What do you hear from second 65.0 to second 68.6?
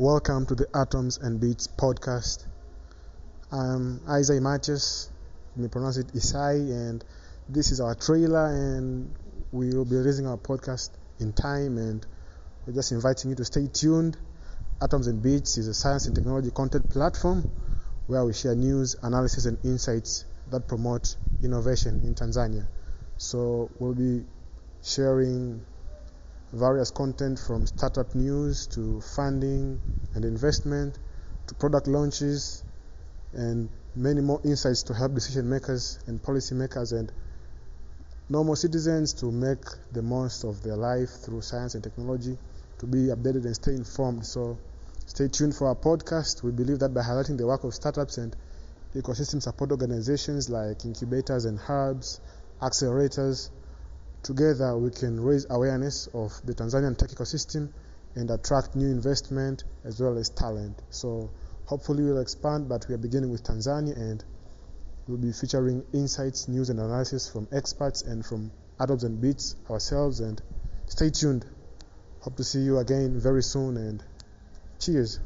we'll be featuring insights, news, and analysis from experts and from